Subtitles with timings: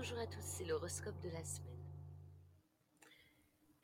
[0.00, 1.82] Bonjour à tous, c'est l'horoscope de la semaine.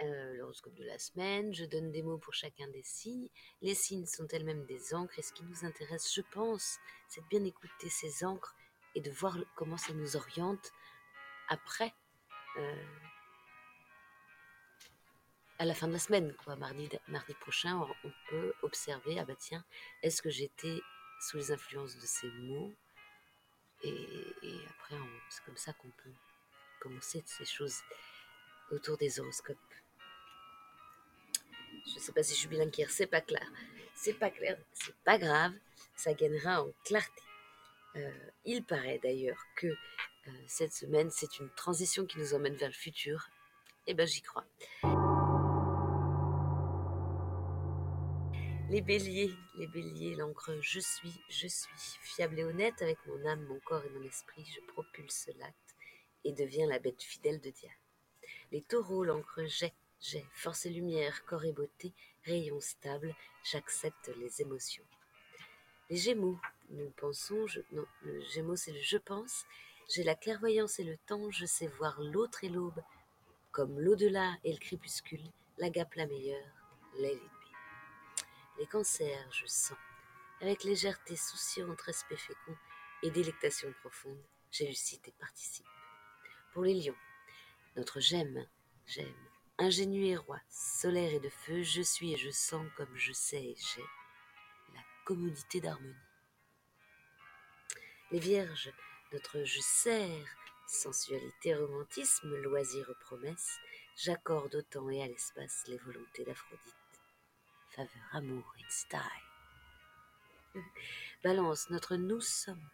[0.00, 3.28] Euh, l'horoscope de la semaine, je donne des mots pour chacun des signes.
[3.62, 7.26] Les signes sont elles-mêmes des encres et ce qui nous intéresse, je pense, c'est de
[7.26, 8.54] bien écouter ces encres
[8.94, 10.70] et de voir comment ça nous oriente
[11.48, 11.92] après,
[12.58, 12.84] euh,
[15.58, 16.54] à la fin de la semaine, quoi.
[16.54, 19.64] Mardi, mardi prochain, on peut observer, ah bah tiens,
[20.04, 20.78] est-ce que j'étais
[21.22, 22.72] sous les influences de ces mots
[23.84, 24.96] et, après,
[25.28, 26.12] c'est comme ça qu'on peut
[26.80, 27.80] commencer ces choses
[28.70, 29.56] autour des horoscopes.
[31.86, 33.46] Je ne sais pas si je suis bilingue hier, c'est pas clair.
[33.94, 35.52] C'est pas clair, c'est pas grave,
[35.94, 37.22] ça gagnera en clarté.
[37.96, 38.10] Euh,
[38.44, 42.74] il paraît d'ailleurs que euh, cette semaine, c'est une transition qui nous emmène vers le
[42.74, 43.28] futur.
[43.86, 44.44] Eh ben j'y crois.
[48.70, 53.44] Les béliers, les béliers, l'encre je suis, je suis, fiable et honnête avec mon âme,
[53.44, 55.76] mon corps et mon esprit, je propulse l'acte
[56.24, 57.72] et deviens la bête fidèle de Diane.
[58.52, 61.92] Les taureaux, l'encre j'ai, j'ai, force et lumière, corps et beauté,
[62.24, 64.84] rayon stable, j'accepte les émotions.
[65.90, 66.40] Les gémeaux,
[66.70, 69.44] nous pensons, je, non, le gémeaux c'est le je pense,
[69.90, 72.82] j'ai la clairvoyance et le temps, je sais voir l'autre et l'aube,
[73.52, 76.48] comme l'au-delà et le crépuscule, la gape la meilleure,
[76.98, 77.20] l'aile
[78.58, 79.78] les cancers, je sens,
[80.40, 82.56] avec légèreté, souciante, respect fécond
[83.02, 85.66] et délectation profonde, j'élucide et participe.
[86.52, 86.96] Pour les lions,
[87.76, 88.46] notre j'aime,
[88.86, 93.12] j'aime, ingénu et roi, solaire et de feu, je suis et je sens comme je
[93.12, 93.84] sais et j'ai
[94.74, 95.94] la commodité d'harmonie.
[98.12, 98.72] Les vierges,
[99.12, 100.36] notre je sers,
[100.68, 103.58] sensualité, romantisme, loisir, promesse,
[103.96, 106.83] j'accorde au temps et à l'espace les volontés d'Aphrodite
[107.74, 109.00] faveur, amour et style.
[111.24, 112.68] Balance, notre nous sommes.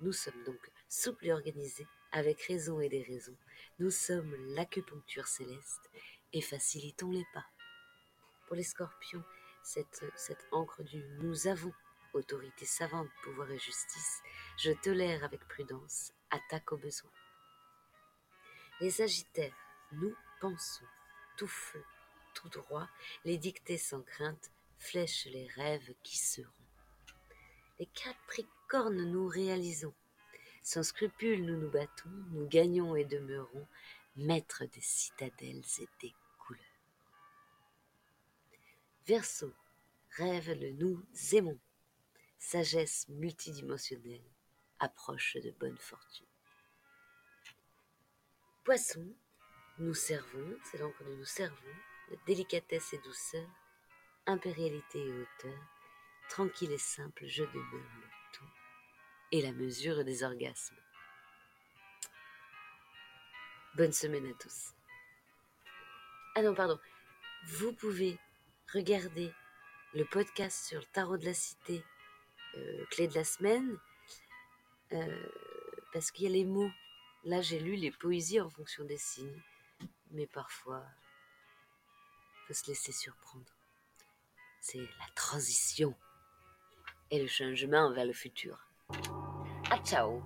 [0.00, 3.36] Nous sommes donc souples et organisés, avec raison et des raisons.
[3.78, 5.90] Nous sommes l'acupuncture céleste
[6.32, 7.46] et facilitons les pas.
[8.46, 9.24] Pour les scorpions,
[9.62, 11.72] cette, cette encre du nous avons,
[12.14, 14.20] autorité savante, pouvoir et justice,
[14.56, 17.10] je tolère avec prudence, attaque au besoin.
[18.80, 19.56] Les sagittaires,
[19.92, 20.86] nous pensons,
[21.36, 21.84] tout feu,
[22.34, 22.88] tout droit,
[23.24, 26.50] les dictées sans crainte flèchent les rêves qui seront.
[27.78, 29.94] Les capricornes nous réalisons.
[30.62, 33.66] Sans scrupule, nous nous battons, nous gagnons et demeurons
[34.16, 36.62] maîtres des citadelles et des couleurs.
[39.06, 39.52] Verseau,
[40.16, 41.02] rêve le nous
[41.32, 41.58] aimons.
[42.38, 44.24] Sagesse multidimensionnelle,
[44.78, 46.26] approche de bonne fortune.
[48.64, 49.14] Poisson,
[49.78, 51.56] nous servons, c'est donc que nous servons,
[52.26, 53.48] délicatesse et douceur,
[54.26, 55.58] impérialité et hauteur,
[56.28, 58.50] tranquille et simple, je demeure le tout,
[59.32, 60.76] et la mesure des orgasmes.
[63.74, 64.74] Bonne semaine à tous.
[66.34, 66.78] Ah non, pardon.
[67.46, 68.18] Vous pouvez
[68.72, 69.32] regarder
[69.94, 71.84] le podcast sur le tarot de la cité,
[72.56, 73.78] euh, clé de la semaine,
[74.92, 75.28] euh,
[75.92, 76.70] parce qu'il y a les mots.
[77.24, 79.42] Là, j'ai lu les poésies en fonction des signes,
[80.10, 80.84] mais parfois
[82.54, 83.44] se laisser surprendre.
[84.60, 85.94] C'est la transition
[87.10, 88.68] et le changement vers le futur.
[89.70, 90.22] À ciao